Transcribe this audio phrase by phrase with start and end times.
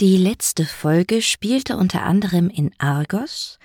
[0.00, 3.60] Die letzte Folge spielte unter anderem in Argos.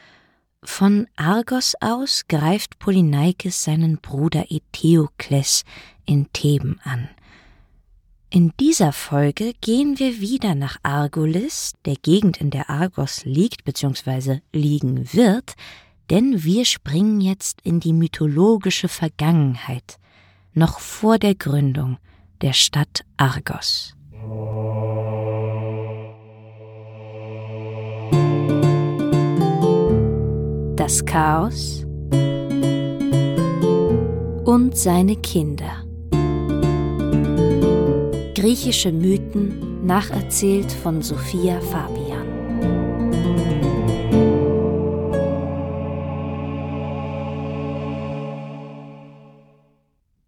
[0.64, 5.64] Von Argos aus greift Polyneikes seinen Bruder Eteokles
[6.06, 7.10] in Theben an.
[8.30, 14.42] In dieser Folge gehen wir wieder nach Argolis, der Gegend, in der Argos liegt bzw.
[14.54, 15.56] liegen wird,
[16.12, 19.98] denn wir springen jetzt in die mythologische Vergangenheit,
[20.54, 21.98] noch vor der Gründung
[22.42, 23.96] der Stadt Argos.
[30.90, 31.86] Das Chaos
[34.44, 35.86] und seine Kinder.
[38.34, 42.28] Griechische Mythen nacherzählt von Sophia Fabian.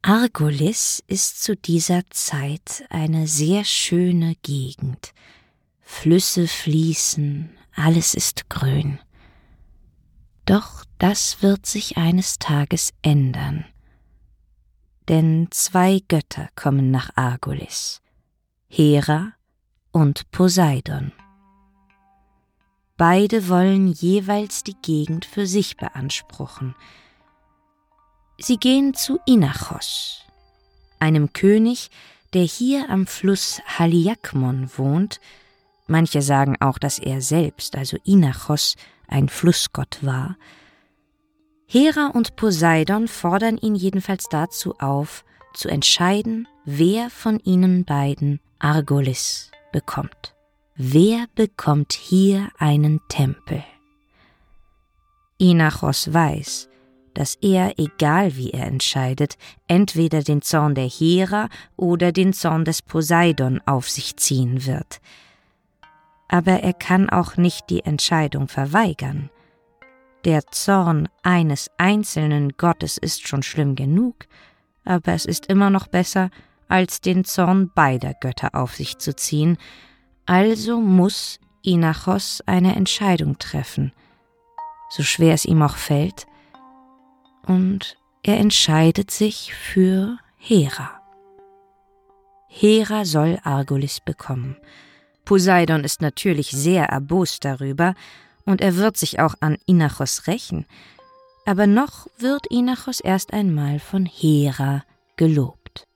[0.03, 5.15] Argolis ist zu dieser Zeit eine sehr schöne Gegend.
[5.79, 8.99] Flüsse fließen, alles ist grün.
[10.51, 13.63] Doch das wird sich eines Tages ändern.
[15.07, 18.01] Denn zwei Götter kommen nach Argolis,
[18.67, 19.31] Hera
[19.93, 21.13] und Poseidon.
[22.97, 26.75] Beide wollen jeweils die Gegend für sich beanspruchen.
[28.37, 30.25] Sie gehen zu Inachos,
[30.99, 31.91] einem König,
[32.33, 35.21] der hier am Fluss Haliakmon wohnt.
[35.87, 38.75] Manche sagen auch, dass er selbst, also Inachos,
[39.11, 40.37] ein Flussgott war.
[41.67, 49.51] Hera und Poseidon fordern ihn jedenfalls dazu auf, zu entscheiden, wer von ihnen beiden Argolis
[49.71, 50.35] bekommt.
[50.75, 53.63] Wer bekommt hier einen Tempel?
[55.37, 56.69] Inachos weiß,
[57.13, 59.37] dass er, egal wie er entscheidet,
[59.67, 65.01] entweder den Zorn der Hera oder den Zorn des Poseidon auf sich ziehen wird
[66.31, 69.29] aber er kann auch nicht die Entscheidung verweigern.
[70.23, 74.15] Der Zorn eines einzelnen Gottes ist schon schlimm genug,
[74.85, 76.29] aber es ist immer noch besser,
[76.69, 79.57] als den Zorn beider Götter auf sich zu ziehen,
[80.25, 83.91] also muss Inachos eine Entscheidung treffen,
[84.89, 86.27] so schwer es ihm auch fällt,
[87.45, 91.01] und er entscheidet sich für Hera.
[92.47, 94.55] Hera soll Argolis bekommen,
[95.31, 97.95] Poseidon ist natürlich sehr erbost darüber,
[98.43, 100.65] und er wird sich auch an Inachos rächen,
[101.45, 104.83] aber noch wird Inachos erst einmal von Hera
[105.15, 105.87] gelobt.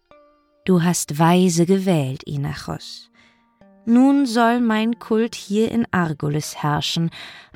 [0.63, 3.11] Du hast weise gewählt, Inachos.
[3.85, 7.09] Nun soll mein Kult hier in Argolis herrschen,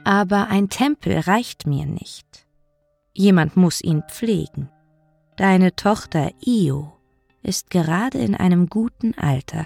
[0.03, 2.45] aber ein Tempel reicht mir nicht.
[3.13, 4.69] Jemand muss ihn pflegen.
[5.37, 6.91] Deine Tochter Io
[7.41, 9.65] ist gerade in einem guten Alter,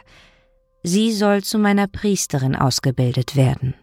[0.84, 3.74] sie soll zu meiner Priesterin ausgebildet werden.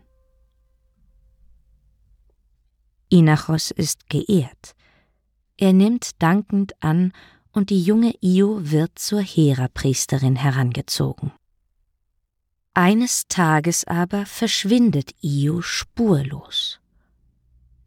[3.09, 4.75] Inachos ist geehrt.
[5.56, 7.12] Er nimmt dankend an,
[7.53, 11.33] und die junge Io wird zur Hera-Priesterin herangezogen.
[12.75, 16.78] Eines Tages aber verschwindet Io spurlos.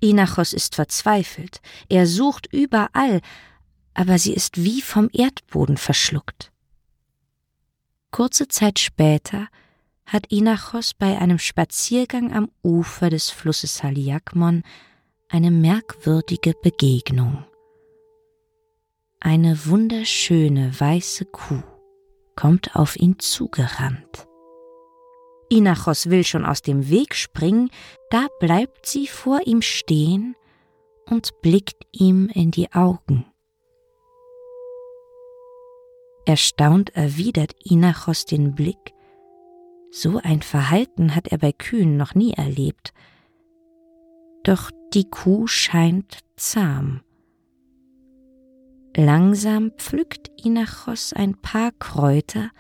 [0.02, 3.22] Inachos ist verzweifelt, er sucht überall,
[3.94, 6.53] aber sie ist wie vom Erdboden verschluckt.
[8.14, 9.48] Kurze Zeit später
[10.06, 14.62] hat Inachos bei einem Spaziergang am Ufer des Flusses Haliakmon
[15.30, 17.44] eine merkwürdige Begegnung.
[19.20, 21.64] Eine wunderschöne weiße Kuh
[22.36, 24.28] kommt auf ihn zugerannt.
[25.50, 27.72] Inachos will schon aus dem Weg springen,
[28.12, 30.36] da bleibt sie vor ihm stehen
[31.10, 33.26] und blickt ihm in die Augen.
[36.26, 38.94] Erstaunt erwidert Inachos den Blick.
[39.92, 42.94] So ein Verhalten hat er bei Kühen noch nie erlebt.
[44.44, 47.02] Doch die Kuh scheint zahm.
[48.96, 52.52] Langsam pflückt Inachos ein paar Kräuter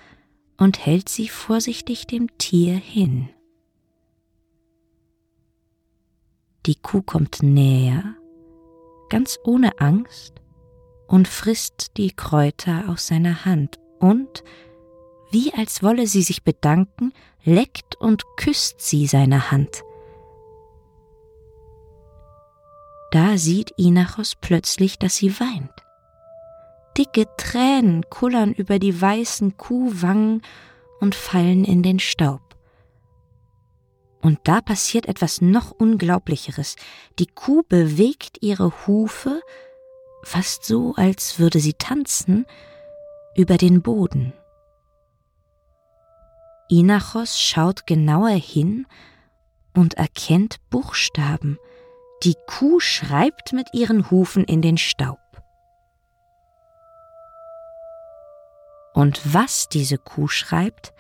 [0.58, 3.30] und hält sie vorsichtig dem Tier hin.
[6.66, 8.16] Die Kuh kommt näher,
[9.10, 10.43] ganz ohne Angst
[11.14, 14.44] und frisst die Kräuter aus seiner Hand und,
[15.30, 17.14] wie als wolle sie sich bedanken,
[17.44, 19.84] leckt und küsst sie seine Hand.
[23.12, 25.70] Da sieht Inachos plötzlich, dass sie weint.
[26.98, 30.42] Dicke Tränen kullern über die weißen Kuhwangen
[31.00, 32.42] und fallen in den Staub.
[34.24, 36.76] Und da passiert etwas noch Unglaublicheres.
[37.20, 39.44] Die Kuh bewegt ihre Hufe
[40.24, 42.46] fast so, als würde sie tanzen,
[43.36, 44.34] über den Boden.
[46.70, 48.88] Inachos schaut genauer hin
[49.74, 51.60] und erkennt Buchstaben.
[52.24, 55.20] Die Kuh schreibt mit ihren Hufen in den Staub.
[58.94, 60.94] Und was diese Kuh schreibt,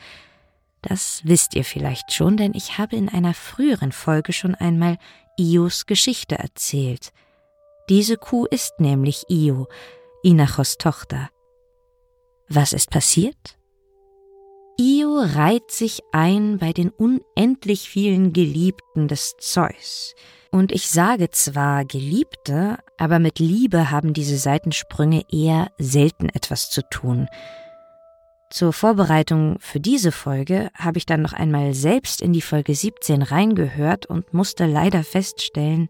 [0.82, 4.98] das wisst ihr vielleicht schon, denn ich habe in einer früheren Folge schon einmal
[5.38, 7.14] Ios Geschichte erzählt.
[7.90, 9.68] Diese Kuh ist nämlich Io,
[10.24, 11.30] Inachos Tochter.
[12.48, 13.58] Was ist passiert?
[14.80, 20.16] Io reiht sich ein bei den unendlich vielen Geliebten des Zeus.
[20.50, 26.88] Und ich sage zwar Geliebte, aber mit Liebe haben diese Seitensprünge eher selten etwas zu
[26.90, 27.28] tun.
[28.50, 33.24] Zur Vorbereitung für diese Folge habe ich dann noch einmal selbst in die Folge 17
[33.24, 35.90] reingehört und musste leider feststellen,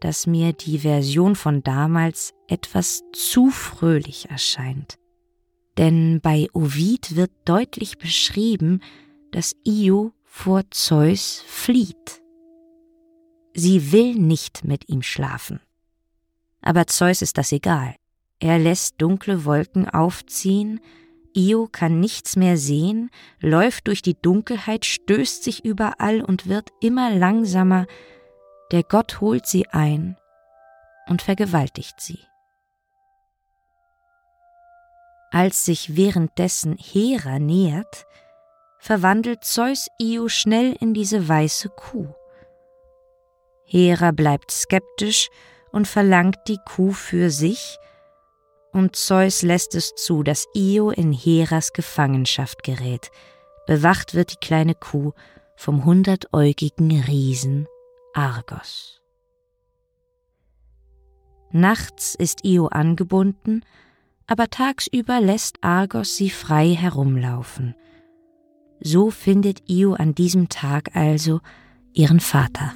[0.00, 4.98] dass mir die Version von damals etwas zu fröhlich erscheint.
[5.78, 8.82] Denn bei Ovid wird deutlich beschrieben,
[9.30, 12.22] dass Io vor Zeus flieht.
[13.54, 15.60] Sie will nicht mit ihm schlafen.
[16.62, 17.94] Aber Zeus ist das egal.
[18.38, 20.80] Er lässt dunkle Wolken aufziehen,
[21.32, 23.10] Io kann nichts mehr sehen,
[23.40, 27.86] läuft durch die Dunkelheit, stößt sich überall und wird immer langsamer.
[28.70, 30.16] Der Gott holt sie ein
[31.08, 32.20] und vergewaltigt sie.
[35.32, 38.06] Als sich währenddessen Hera nähert,
[38.78, 42.14] verwandelt Zeus Io schnell in diese weiße Kuh.
[43.64, 45.28] Hera bleibt skeptisch
[45.72, 47.76] und verlangt die Kuh für sich,
[48.72, 53.10] und Zeus lässt es zu, dass Io in Heras Gefangenschaft gerät.
[53.66, 55.12] Bewacht wird die kleine Kuh
[55.56, 57.66] vom hundertäugigen Riesen
[58.14, 59.00] Argos.
[61.52, 63.64] Nachts ist Io angebunden,
[64.26, 67.74] aber tagsüber lässt Argos sie frei herumlaufen.
[68.80, 71.40] So findet Io an diesem Tag also
[71.92, 72.72] ihren Vater.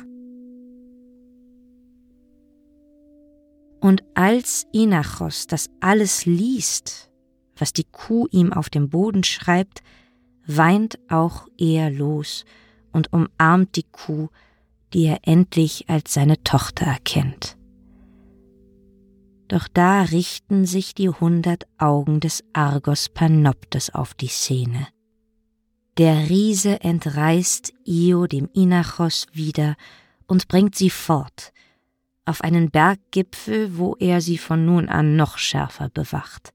[3.81, 7.11] Und als Inachos das alles liest,
[7.57, 9.83] was die Kuh ihm auf dem Boden schreibt,
[10.47, 12.45] weint auch er los
[12.93, 14.29] und umarmt die Kuh,
[14.95, 17.57] die er endlich als seine Tochter erkennt.
[19.49, 24.89] Doch da richten sich die hundert Augen des Argos Panoptes auf die Szene.
[25.99, 29.77] Der Riese entreißt Io dem Inachos wieder
[30.27, 31.53] und bringt sie fort,
[32.25, 36.53] auf einen Berggipfel, wo er sie von nun an noch schärfer bewacht.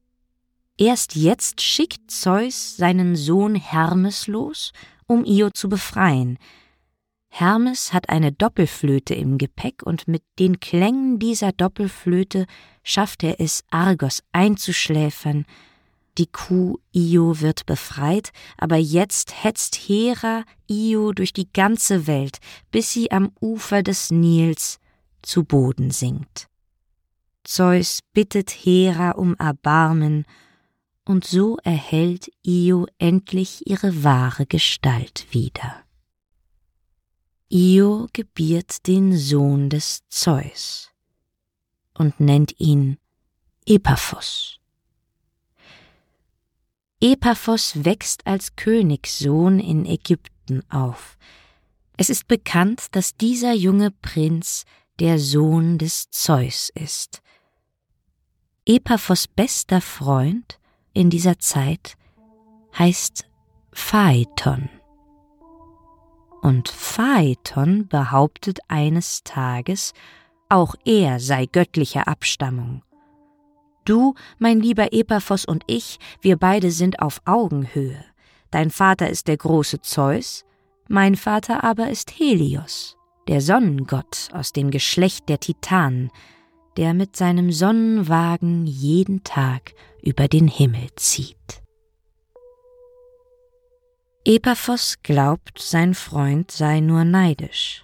[0.77, 4.71] Erst jetzt schickt Zeus seinen Sohn Hermes los,
[5.07, 6.37] um Io zu befreien.
[7.29, 12.45] Hermes hat eine Doppelflöte im Gepäck und mit den Klängen dieser Doppelflöte
[12.83, 15.45] schafft er es, Argos einzuschläfern.
[16.17, 22.39] Die Kuh Io wird befreit, aber jetzt hetzt Hera Io durch die ganze Welt,
[22.71, 24.79] bis sie am Ufer des Nils
[25.21, 26.47] zu Boden sinkt.
[27.45, 30.25] Zeus bittet Hera um Erbarmen,
[31.05, 35.83] und so erhält Io endlich ihre wahre Gestalt wieder.
[37.51, 40.91] Io gebiert den Sohn des Zeus
[41.95, 42.99] und nennt ihn
[43.65, 44.59] Epaphos.
[47.01, 51.17] Epaphos wächst als Königssohn in Ägypten auf.
[51.97, 54.65] Es ist bekannt, dass dieser junge Prinz
[54.99, 57.23] der Sohn des Zeus ist.
[58.63, 60.59] Epaphos bester Freund
[60.93, 61.97] in dieser Zeit
[62.77, 63.25] heißt
[63.73, 64.69] Phaeton.
[66.41, 69.93] Und Phaeton behauptet eines Tages,
[70.47, 72.81] auch er sei göttlicher Abstammung.
[73.85, 78.03] Du, mein lieber Epaphos und ich, wir beide sind auf Augenhöhe.
[78.51, 80.45] Dein Vater ist der große Zeus,
[80.87, 86.09] mein Vater aber ist Helios der Sonnengott aus dem Geschlecht der Titanen,
[86.77, 91.61] der mit seinem Sonnenwagen jeden Tag über den Himmel zieht.
[94.31, 97.83] Epaphos glaubt, sein Freund sei nur neidisch.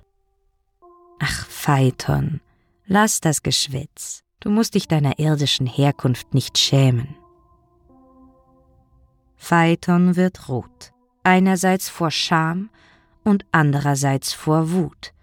[1.18, 2.40] Ach, Phaeton,
[2.86, 7.16] lass das Geschwätz, du musst dich deiner irdischen Herkunft nicht schämen.
[9.38, 12.70] Phaeton wird rot, einerseits vor Scham
[13.24, 15.14] und andererseits vor Wut.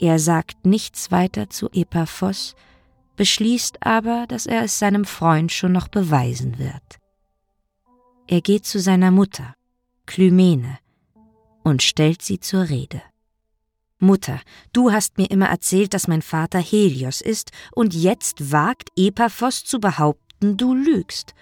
[0.00, 2.56] Er sagt nichts weiter zu Epaphos,
[3.14, 6.98] beschließt aber, dass er es seinem Freund schon noch beweisen wird.
[8.26, 9.54] Er geht zu seiner Mutter,
[10.10, 10.80] Klymene,
[11.62, 13.00] und stellt sie zur Rede.
[14.00, 14.40] Mutter,
[14.72, 19.78] du hast mir immer erzählt, dass mein Vater Helios ist, und jetzt wagt Epaphos zu
[19.78, 21.34] behaupten, du lügst.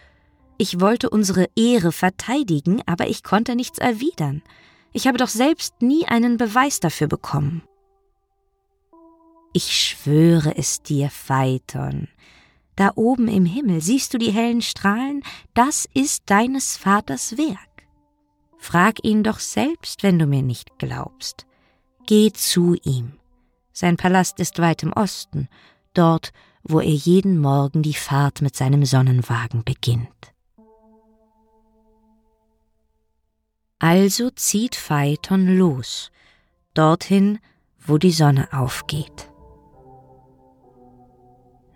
[0.59, 4.43] Ich wollte unsere Ehre verteidigen, aber ich konnte nichts erwidern.
[4.93, 7.63] Ich habe doch selbst nie einen Beweis dafür bekommen.
[9.55, 12.09] Ich schwöre es dir, Phaeton.
[12.77, 15.23] Da oben im Himmel siehst du die hellen Strahlen,
[15.55, 17.68] das ist deines Vaters Werk.
[18.59, 21.47] Frag ihn doch selbst, wenn du mir nicht glaubst.
[22.07, 23.13] Geh zu ihm.
[23.73, 25.49] Sein Palast ist weit im Osten,
[25.95, 26.33] dort,
[26.65, 30.35] wo er jeden Morgen die Fahrt mit seinem Sonnenwagen beginnt.
[33.79, 36.11] Also zieht Phaeton los,
[36.75, 37.39] dorthin,
[37.79, 39.31] wo die Sonne aufgeht.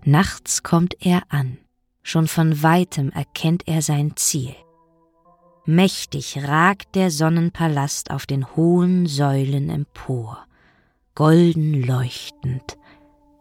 [0.04, 1.58] Nachts kommt er an,
[2.02, 4.56] schon von weitem erkennt er sein Ziel.
[5.64, 10.44] Mächtig ragt der Sonnenpalast auf den hohen Säulen empor,
[11.14, 12.76] golden leuchtend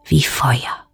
[0.04, 0.86] wie Feuer.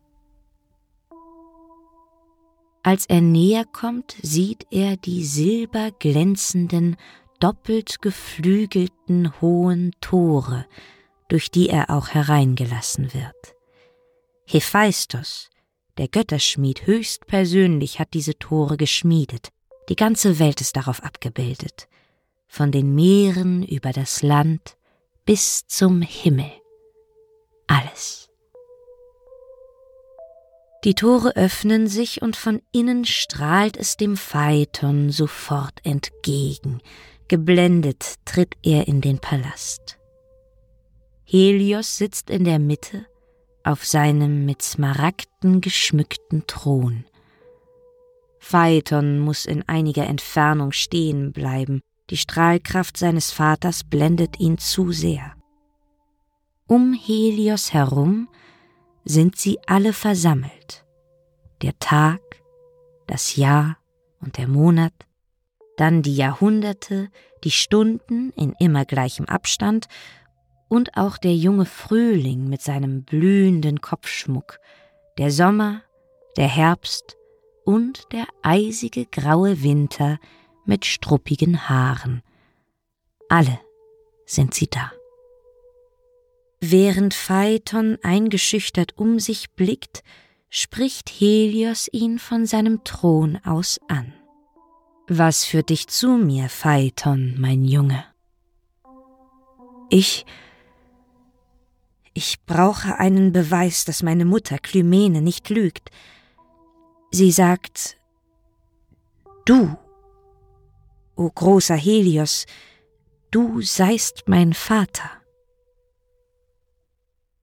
[2.83, 6.97] Als er näher kommt, sieht er die silberglänzenden,
[7.41, 10.65] doppelt geflügelten hohen Tore,
[11.29, 13.55] durch die er auch hereingelassen wird.
[14.47, 15.51] Hephaistos,
[15.99, 19.51] der Götterschmied höchstpersönlich hat diese Tore geschmiedet.
[19.89, 21.89] Die ganze Welt ist darauf abgebildet.
[22.47, 24.77] Von den Meeren über das Land
[25.25, 26.51] bis zum Himmel.
[27.67, 28.29] Alles.
[30.85, 36.81] Die Tore öffnen sich und von innen strahlt es dem Phaeton sofort entgegen.
[37.27, 39.99] Geblendet tritt er in den Palast.
[41.25, 43.07] Helios sitzt in der Mitte
[43.65, 47.05] auf seinem mit Smaragden geschmückten Thron.
[48.51, 55.35] Phaeton muss in einiger Entfernung stehen bleiben, die Strahlkraft seines Vaters blendet ihn zu sehr.
[56.67, 58.27] Um Helios herum
[59.05, 60.87] sind sie alle versammelt.
[61.61, 62.21] Der Tag,
[63.07, 63.77] das Jahr
[64.19, 64.95] und der Monat,
[65.77, 67.11] dann die Jahrhunderte,
[67.45, 69.89] die Stunden in immer gleichem Abstand
[70.69, 74.59] und auch der junge Frühling mit seinem blühenden Kopfschmuck,
[75.19, 75.83] der Sommer,
[76.39, 77.18] der Herbst
[77.69, 80.19] und der eisige graue Winter
[80.65, 82.23] mit struppigen Haaren.
[83.29, 83.61] Alle
[84.25, 84.91] sind sie da.
[86.63, 90.03] Während Phaeton eingeschüchtert um sich blickt,
[90.49, 94.15] spricht Helios ihn von seinem Thron aus an.
[95.07, 98.03] Was führt dich zu mir, Phaeton, mein Junge?
[99.91, 100.25] Ich
[102.15, 105.91] ich brauche einen Beweis, dass meine Mutter Klymene nicht lügt.
[107.11, 107.97] Sie sagt,
[109.45, 109.77] du,
[111.17, 112.47] o großer Helios,
[113.31, 115.11] du seist mein Vater.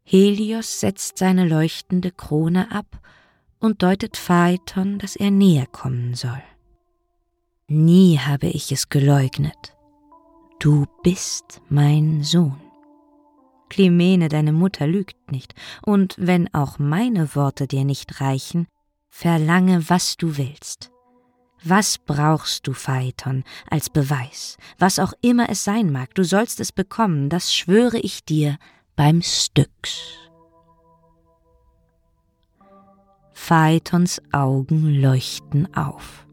[0.04, 3.00] Helios setzt seine leuchtende Krone ab
[3.60, 6.44] und deutet Phaeton, dass er näher kommen soll.
[7.68, 9.76] Nie habe ich es geleugnet.
[10.60, 12.62] Du bist mein Sohn.
[13.70, 18.68] Climene, deine Mutter lügt nicht, und wenn auch meine Worte dir nicht reichen,
[19.16, 20.92] verlange, was du willst.
[21.64, 24.58] Was brauchst du, Phaeton, als Beweis?
[24.78, 28.58] Was auch immer es sein mag, du sollst es bekommen, das schwöre ich dir
[28.98, 30.02] beim Styx.
[33.32, 36.28] Phaetons Augen leuchten auf.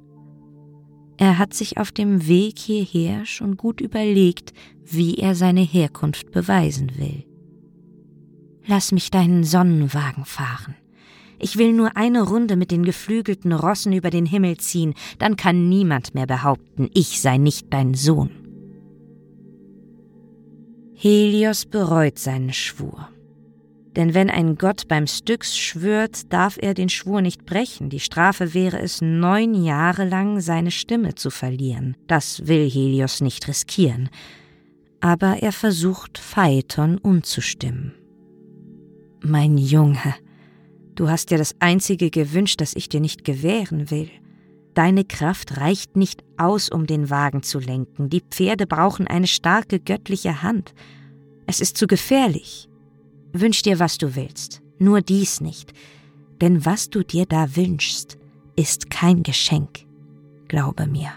[1.19, 4.53] Er hat sich auf dem Weg hierher schon gut überlegt,
[4.85, 7.25] wie er seine Herkunft beweisen will.
[8.67, 10.75] Lass mich deinen Sonnenwagen fahren.
[11.45, 15.69] Ich will nur eine Runde mit den geflügelten Rossen über den Himmel ziehen, dann kann
[15.69, 18.31] niemand mehr behaupten, ich sei nicht dein Sohn.
[20.95, 23.09] Helios bereut seinen Schwur.
[23.97, 27.91] Denn wenn ein Gott beim Styx schwört, darf er den Schwur nicht brechen.
[27.91, 31.97] Die Strafe wäre es, neun Jahre lang seine Stimme zu verlieren.
[32.07, 34.11] Das will Helios nicht riskieren.
[35.01, 37.95] Aber er versucht, Phaeton umzustimmen.
[39.25, 40.15] Mein Junge,
[40.95, 44.11] du hast dir das Einzige gewünscht, das ich dir nicht gewähren will.
[44.75, 48.09] Deine Kraft reicht nicht aus, um den Wagen zu lenken.
[48.09, 50.75] Die Pferde brauchen eine starke göttliche Hand.
[51.47, 52.69] Es ist zu gefährlich.
[53.33, 55.73] Wünsch dir, was du willst, nur dies nicht,
[56.41, 58.19] denn was du dir da wünschst,
[58.57, 59.87] ist kein Geschenk,
[60.49, 61.11] glaube mir,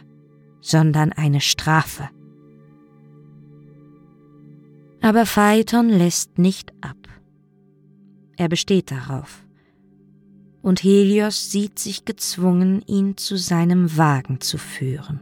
[0.61, 2.09] sondern eine Strafe.
[5.01, 6.97] Aber Phaeton lässt nicht ab.
[8.37, 9.44] Er besteht darauf.
[10.65, 15.19] Und Helios sieht sich gezwungen, ihn zu seinem Wagen zu führen.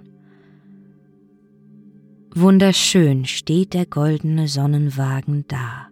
[2.33, 5.89] Wunderschön steht der goldene Sonnenwagen da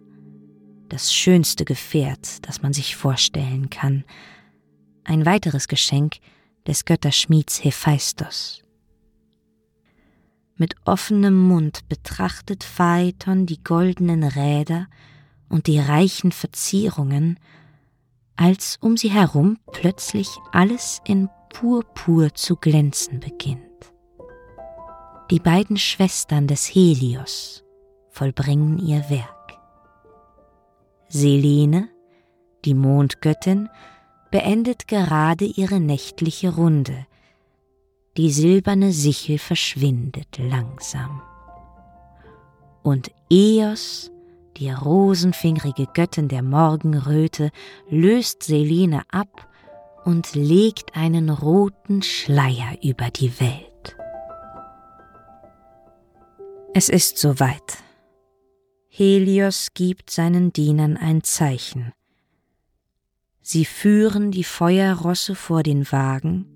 [0.88, 4.04] das schönste Gefährt, das man sich vorstellen kann,
[5.04, 6.16] ein weiteres Geschenk
[6.66, 8.62] des Götterschmieds Hephaistos.
[10.56, 14.86] Mit offenem Mund betrachtet Phaeton die goldenen Räder
[15.50, 17.38] und die reichen Verzierungen,
[18.36, 23.62] als um sie herum plötzlich alles in Purpur zu glänzen beginnt.
[25.30, 27.64] Die beiden Schwestern des Helios
[28.10, 29.58] vollbringen ihr Werk.
[31.08, 31.88] Selene,
[32.64, 33.68] die Mondgöttin,
[34.30, 37.06] beendet gerade ihre nächtliche Runde.
[38.16, 41.22] Die silberne Sichel verschwindet langsam.
[42.82, 44.11] Und Eos,
[44.56, 47.50] die rosenfingrige Göttin der Morgenröte,
[47.88, 49.48] löst Selene ab
[50.04, 53.96] und legt einen roten Schleier über die Welt.
[56.74, 57.78] Es ist soweit.
[58.88, 61.92] Helios gibt seinen Dienern ein Zeichen.
[63.40, 66.46] Sie führen die Feuerrosse vor den Wagen,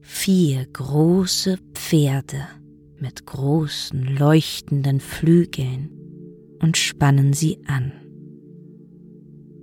[0.00, 2.48] vier große Pferde
[2.98, 5.97] mit großen leuchtenden Flügeln
[6.60, 7.92] und spannen sie an.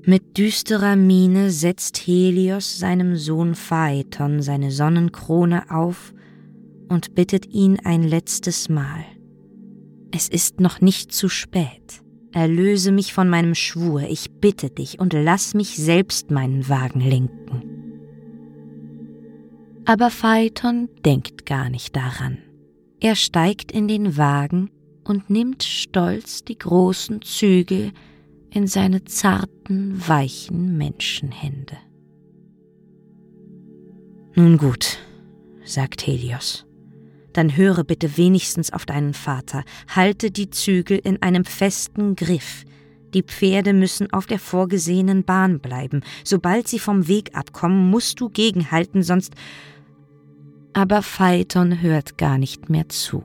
[0.05, 6.13] Mit düsterer Miene setzt Helios seinem Sohn Phaeton seine Sonnenkrone auf
[6.89, 9.03] und bittet ihn ein letztes Mal.
[10.11, 12.01] Es ist noch nicht zu spät.
[12.31, 17.63] Erlöse mich von meinem Schwur, ich bitte dich, und lass mich selbst meinen Wagen lenken.
[19.85, 22.37] Aber Phaeton denkt gar nicht daran.
[22.99, 24.69] Er steigt in den Wagen
[25.05, 27.91] und nimmt stolz die großen Zügel
[28.49, 31.77] in seine zarten, weichen Menschenhände.
[34.35, 34.97] Nun gut,
[35.63, 36.65] sagt Helios
[37.35, 42.63] dann höre bitte wenigstens auf deinen Vater, halte die Zügel in einem festen Griff.
[43.13, 46.01] Die Pferde müssen auf der vorgesehenen Bahn bleiben.
[46.23, 49.33] Sobald sie vom Weg abkommen, musst du gegenhalten, sonst.
[50.73, 53.23] Aber Phaeton hört gar nicht mehr zu.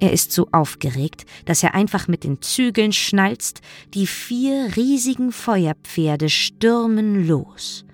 [0.00, 3.60] Er ist so aufgeregt, dass er einfach mit den Zügeln schnalzt,
[3.94, 7.84] die vier riesigen Feuerpferde stürmen los.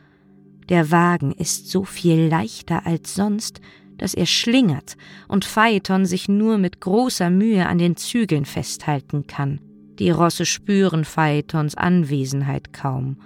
[0.69, 3.61] Der Wagen ist so viel leichter als sonst,
[3.99, 4.97] dass er schlingert
[5.29, 9.61] und Phaeton sich nur mit großer Mühe an den Zügeln festhalten kann.
[9.99, 13.19] Die Rosse spüren Phaetons Anwesenheit kaum.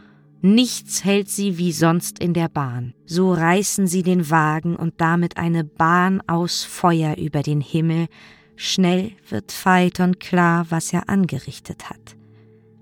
[0.42, 2.92] Nichts hält sie wie sonst in der Bahn.
[3.06, 8.08] So reißen sie den Wagen und damit eine Bahn aus Feuer über den Himmel.
[8.56, 12.16] Schnell wird Phaeton klar, was er angerichtet hat.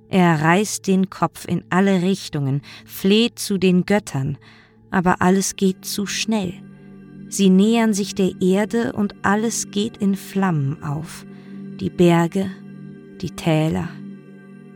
[0.09, 4.37] Er reißt den Kopf in alle Richtungen, fleht zu den Göttern,
[4.91, 6.53] aber alles geht zu schnell.
[7.29, 11.25] Sie nähern sich der Erde und alles geht in Flammen auf.
[11.81, 12.51] Die Berge,
[13.23, 13.89] die Täler,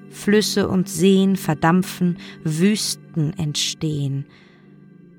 [0.08, 4.24] Flüsse und Seen verdampfen, Wüsten entstehen.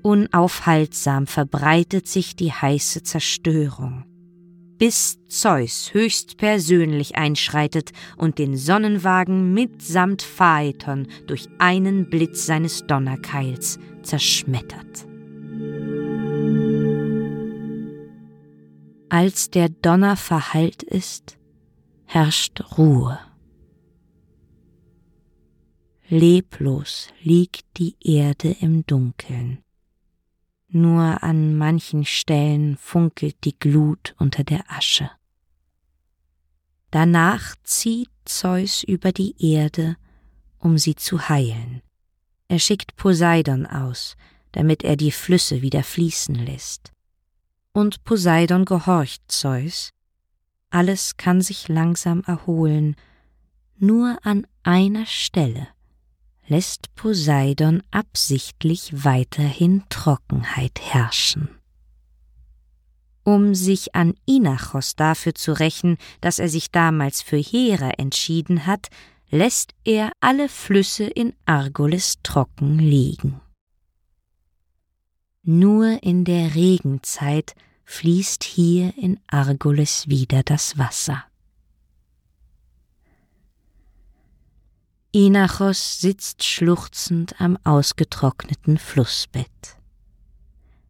[0.02, 4.04] Unaufhaltsam verbreitet sich die heiße Zerstörung,
[4.78, 15.06] bis Zeus höchstpersönlich einschreitet und den Sonnenwagen mitsamt Phaeton durch einen Blitz seines Donnerkeils zerschmettert.
[19.10, 21.38] Als der Donner verhallt ist,
[22.04, 23.18] herrscht Ruhe.
[26.08, 29.58] Leblos liegt die Erde im Dunkeln.
[30.68, 35.10] Nur an manchen Stellen funkelt die Glut unter der Asche.
[36.90, 39.96] Danach zieht Zeus über die Erde,
[40.58, 41.82] um sie zu heilen.
[42.48, 44.16] Er schickt Poseidon aus,
[44.52, 46.92] damit er die Flüsse wieder fließen lässt
[47.78, 49.92] und Poseidon gehorcht Zeus.
[50.70, 52.96] Alles kann sich langsam erholen,
[53.76, 55.68] nur an einer Stelle
[56.48, 61.50] lässt Poseidon absichtlich weiterhin Trockenheit herrschen.
[63.22, 68.88] Um sich an Inachos dafür zu rächen, dass er sich damals für Hera entschieden hat,
[69.30, 73.40] lässt er alle Flüsse in Argolis trocken liegen.
[75.42, 81.27] Nur in der Regenzeit fließt hier in Argolis wieder das Wasser.
[85.26, 89.50] Inachos sitzt schluchzend am ausgetrockneten Flussbett.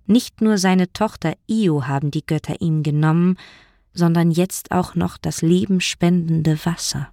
[0.04, 3.38] Nicht nur seine Tochter Io haben die Götter ihm genommen,
[3.94, 7.10] sondern jetzt auch noch das lebenspendende Wasser.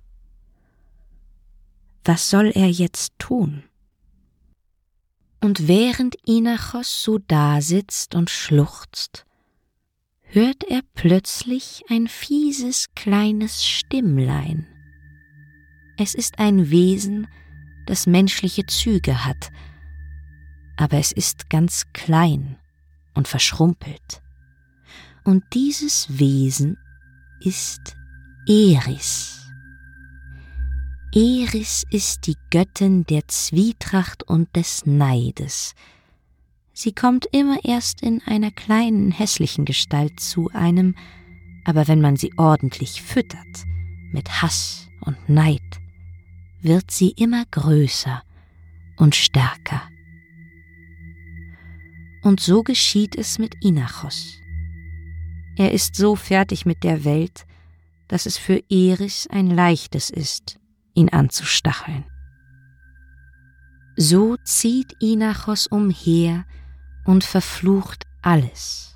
[2.04, 3.64] Was soll er jetzt tun?
[5.40, 9.26] Und während Inachos so dasitzt und schluchzt,
[10.24, 14.68] hört er plötzlich ein fieses kleines Stimmlein.
[15.98, 17.28] Es ist ein Wesen,
[17.86, 19.52] das menschliche Züge hat,
[20.76, 22.58] aber es ist ganz klein
[23.14, 24.22] und verschrumpelt.
[25.24, 26.78] Und dieses Wesen
[27.40, 27.96] ist
[28.48, 29.42] Eris.
[31.14, 35.76] Eris ist die Göttin der Zwietracht und des Neides.
[36.74, 40.96] Sie kommt immer erst in einer kleinen hässlichen Gestalt zu einem,
[41.64, 43.66] aber wenn man sie ordentlich füttert,
[44.12, 45.62] mit Hass und Neid,
[46.66, 48.24] wird sie immer größer
[48.98, 49.84] und stärker.
[52.24, 54.40] Und so geschieht es mit Inachos.
[55.58, 57.46] Er ist so fertig mit der Welt,
[58.08, 60.60] dass es für Eris ein leichtes ist,
[60.96, 62.04] ihn anzustacheln.
[63.96, 66.46] So zieht Inachos umher
[67.06, 68.95] und verflucht alles.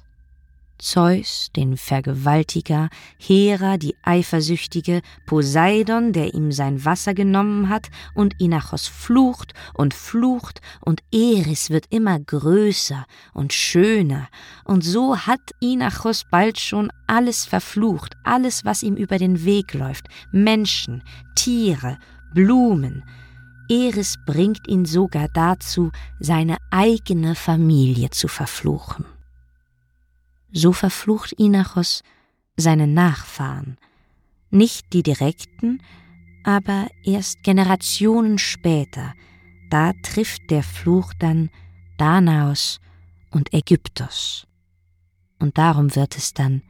[0.79, 8.87] Zeus, den Vergewaltiger, Hera, die Eifersüchtige, Poseidon, der ihm sein Wasser genommen hat, und Inachos
[8.87, 14.27] flucht und flucht, und Eris wird immer größer und schöner,
[14.63, 20.07] und so hat Inachos bald schon alles verflucht, alles, was ihm über den Weg läuft,
[20.31, 21.03] Menschen,
[21.35, 21.99] Tiere,
[22.33, 23.03] Blumen,
[23.69, 29.05] Eris bringt ihn sogar dazu, seine eigene Familie zu verfluchen.
[30.51, 32.03] So verflucht Inachos
[32.57, 33.77] seine Nachfahren,
[34.49, 35.81] nicht die direkten,
[36.43, 39.13] aber erst Generationen später,
[39.69, 41.49] da trifft der Fluch dann
[41.97, 42.79] Danaos
[43.29, 44.47] und Ägyptos.
[45.37, 46.63] Und darum wird es dann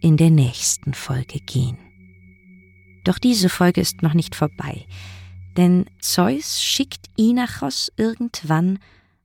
[0.00, 1.78] in der nächsten Folge gehen.
[3.04, 4.86] Doch diese Folge ist noch nicht vorbei,
[5.56, 8.78] denn Zeus schickt Inachos irgendwann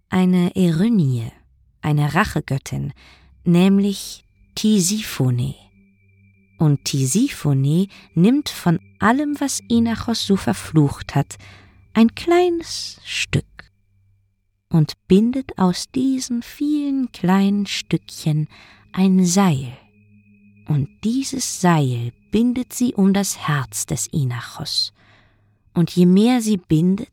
[0.09, 1.31] eine Erynie,
[1.81, 2.93] eine Rachegöttin,
[3.43, 4.23] nämlich
[4.55, 5.55] Tisiphone.
[6.57, 11.37] Und Tisiphone nimmt von allem, was Inachos so verflucht hat,
[11.93, 13.45] ein kleines Stück
[14.69, 18.47] und bindet aus diesen vielen kleinen Stückchen
[18.91, 19.77] ein Seil.
[20.67, 24.93] Und dieses Seil bindet sie um das Herz des Inachos.
[25.73, 27.09] Und je mehr sie bindet,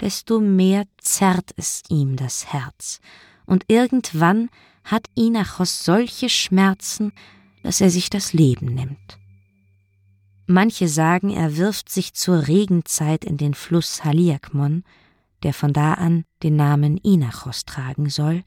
[0.00, 3.00] desto mehr zerrt es ihm das Herz.
[3.46, 4.48] Und irgendwann
[4.84, 7.12] hat Inachos solche Schmerzen,
[7.62, 9.18] dass er sich das Leben nimmt.
[10.46, 14.84] Manche sagen, er wirft sich zur Regenzeit in den Fluss Haliakmon,
[15.42, 18.44] der von da an den Namen Inachos tragen soll.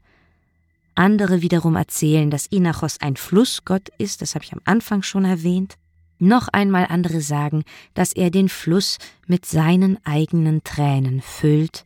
[0.94, 5.76] Andere wiederum erzählen, dass Inachos ein Flussgott ist, das habe ich am Anfang schon erwähnt.
[6.20, 11.84] Noch einmal andere sagen, dass er den Fluss mit seinen eigenen Tränen füllt,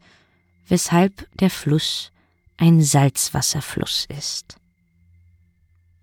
[0.67, 2.13] weshalb der Fluss
[2.57, 4.57] ein Salzwasserfluss ist.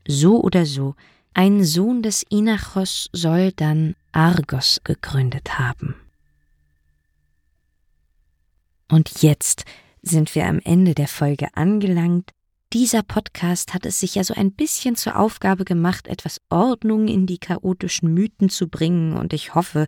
[0.08, 0.96] So oder so,
[1.34, 5.96] ein Sohn des Inachos soll dann Argos gegründet haben.
[8.92, 9.66] Und jetzt
[10.02, 12.32] sind wir am Ende der Folge angelangt.
[12.74, 17.26] Dieser Podcast hat es sich ja so ein bisschen zur Aufgabe gemacht, etwas Ordnung in
[17.26, 19.88] die chaotischen Mythen zu bringen, und ich hoffe,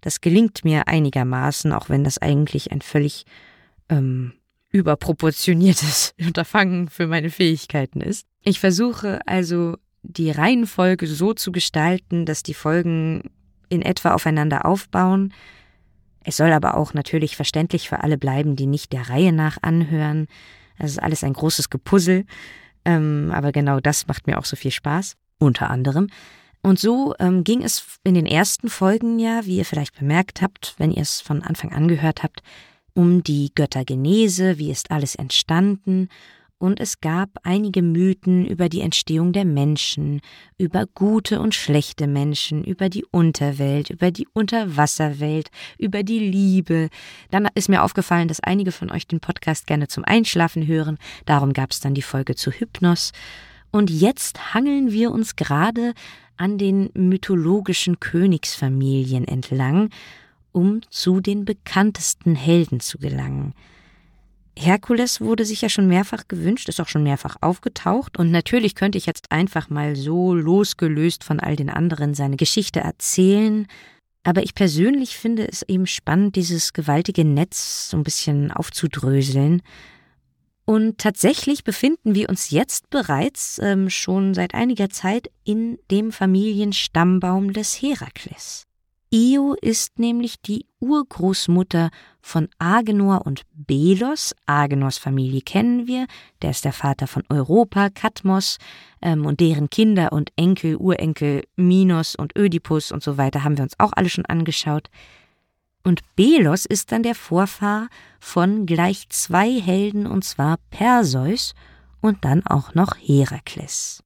[0.00, 3.24] das gelingt mir einigermaßen, auch wenn das eigentlich ein völlig
[3.88, 4.32] ähm,
[4.70, 8.26] überproportioniertes Unterfangen für meine Fähigkeiten ist.
[8.42, 13.30] Ich versuche also die Reihenfolge so zu gestalten, dass die Folgen
[13.68, 15.32] in etwa aufeinander aufbauen.
[16.24, 20.26] Es soll aber auch natürlich verständlich für alle bleiben, die nicht der Reihe nach anhören.
[20.78, 22.24] Das ist alles ein großes Gepuzzle.
[22.84, 26.08] Ähm, aber genau das macht mir auch so viel Spaß, unter anderem.
[26.62, 30.74] Und so ähm, ging es in den ersten Folgen ja, wie ihr vielleicht bemerkt habt,
[30.78, 32.42] wenn ihr es von Anfang an gehört habt,
[32.98, 36.08] um die Göttergenese, wie ist alles entstanden,
[36.58, 40.20] und es gab einige Mythen über die Entstehung der Menschen,
[40.58, 46.88] über gute und schlechte Menschen, über die Unterwelt, über die Unterwasserwelt, über die Liebe.
[47.30, 51.52] Dann ist mir aufgefallen, dass einige von euch den Podcast gerne zum Einschlafen hören, darum
[51.52, 53.12] gab es dann die Folge zu Hypnos.
[53.70, 55.94] Und jetzt hangeln wir uns gerade
[56.36, 59.90] an den mythologischen Königsfamilien entlang
[60.58, 63.54] um zu den bekanntesten Helden zu gelangen.
[64.58, 68.98] Herkules wurde sich ja schon mehrfach gewünscht, ist auch schon mehrfach aufgetaucht und natürlich könnte
[68.98, 73.68] ich jetzt einfach mal so losgelöst von all den anderen seine Geschichte erzählen,
[74.24, 79.62] aber ich persönlich finde es eben spannend, dieses gewaltige Netz so ein bisschen aufzudröseln.
[80.64, 87.52] Und tatsächlich befinden wir uns jetzt bereits ähm, schon seit einiger Zeit in dem Familienstammbaum
[87.52, 88.67] des Herakles.
[89.10, 91.90] Io ist nämlich die Urgroßmutter
[92.20, 94.34] von Agenor und Belos.
[94.44, 96.06] Agenors Familie kennen wir,
[96.42, 98.58] der ist der Vater von Europa, Katmos
[99.00, 103.64] ähm, und deren Kinder und Enkel, Urenkel, Minos und Ödipus und so weiter haben wir
[103.64, 104.90] uns auch alle schon angeschaut.
[105.84, 107.88] Und Belos ist dann der Vorfahr
[108.20, 111.54] von gleich zwei Helden, und zwar Perseus
[112.02, 114.02] und dann auch noch Herakles.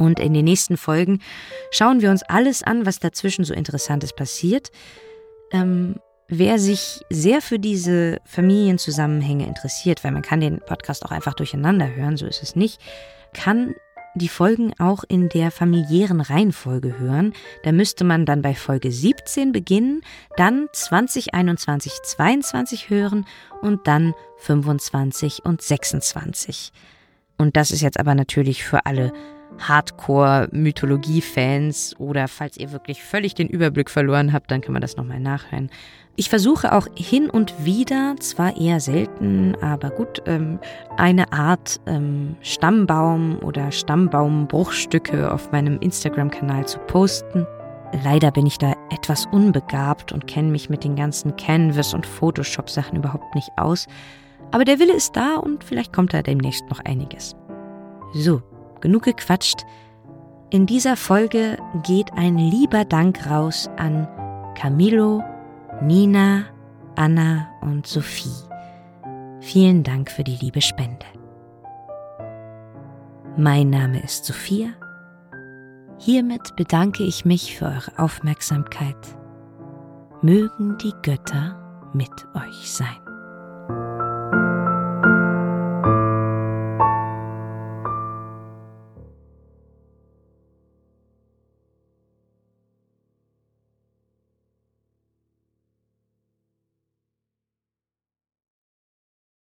[0.00, 1.20] Und in den nächsten Folgen
[1.70, 4.70] schauen wir uns alles an, was dazwischen so Interessantes passiert.
[5.52, 11.34] Ähm, wer sich sehr für diese Familienzusammenhänge interessiert, weil man kann den Podcast auch einfach
[11.34, 12.80] durcheinander hören, so ist es nicht,
[13.34, 13.74] kann
[14.14, 17.34] die Folgen auch in der familiären Reihenfolge hören.
[17.62, 20.00] Da müsste man dann bei Folge 17 beginnen,
[20.38, 23.26] dann 2021, 22 hören
[23.60, 26.72] und dann 25 und 26.
[27.36, 29.12] Und das ist jetzt aber natürlich für alle
[29.60, 35.20] Hardcore-Mythologie-Fans oder falls ihr wirklich völlig den Überblick verloren habt, dann kann man das nochmal
[35.20, 35.70] nachhören.
[36.16, 40.58] Ich versuche auch hin und wieder, zwar eher selten, aber gut, ähm,
[40.96, 47.46] eine Art ähm, Stammbaum oder Stammbaumbruchstücke auf meinem Instagram-Kanal zu posten.
[48.04, 52.98] Leider bin ich da etwas unbegabt und kenne mich mit den ganzen Canvas- und Photoshop-Sachen
[52.98, 53.86] überhaupt nicht aus.
[54.50, 57.34] Aber der Wille ist da und vielleicht kommt da demnächst noch einiges.
[58.12, 58.42] So,
[58.80, 59.64] genug gequatscht.
[60.50, 64.08] In dieser Folge geht ein lieber Dank raus an
[64.56, 65.22] Camilo,
[65.82, 66.44] Nina,
[66.96, 68.48] Anna und Sophie.
[69.40, 71.06] Vielen Dank für die liebe Spende.
[73.36, 74.68] Mein Name ist Sophia.
[75.98, 78.96] Hiermit bedanke ich mich für eure Aufmerksamkeit.
[80.22, 82.98] Mögen die Götter mit euch sein.